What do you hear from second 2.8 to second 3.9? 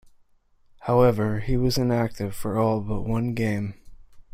but one game.